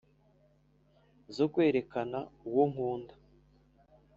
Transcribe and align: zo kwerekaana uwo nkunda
zo 1.35 1.45
kwerekaana 1.53 2.19
uwo 2.49 2.63
nkunda 2.71 3.13